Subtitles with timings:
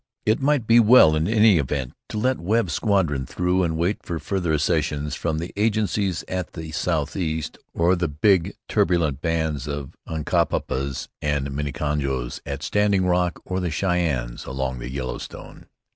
[0.25, 4.17] It might be well in any event to let Webb's squadron through and wait for
[4.17, 11.07] further accessions from the agencies at the southeast, or the big, turbulent bands of Uncapapas
[11.21, 15.67] and Minneconjous at Standing Rock, or the Cheyennes along the Yellowstone.